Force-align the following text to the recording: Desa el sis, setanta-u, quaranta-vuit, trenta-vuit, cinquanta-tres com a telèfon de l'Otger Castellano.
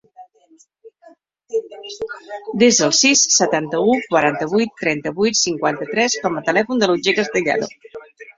Desa 2.63 2.87
el 2.87 2.95
sis, 3.01 3.25
setanta-u, 3.35 3.99
quaranta-vuit, 4.15 4.73
trenta-vuit, 4.81 5.39
cinquanta-tres 5.43 6.17
com 6.25 6.41
a 6.41 6.45
telèfon 6.51 6.83
de 6.83 6.91
l'Otger 6.91 7.17
Castellano. 7.23 7.71